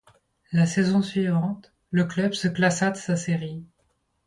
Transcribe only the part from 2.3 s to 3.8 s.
se classa de sa série.